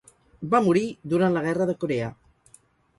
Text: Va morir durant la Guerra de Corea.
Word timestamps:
Va 0.53 0.61
morir 0.69 0.83
durant 1.15 1.37
la 1.37 1.47
Guerra 1.47 1.71
de 1.73 1.79
Corea. 1.87 2.13